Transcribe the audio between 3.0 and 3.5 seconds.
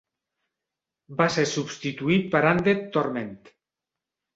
Torment.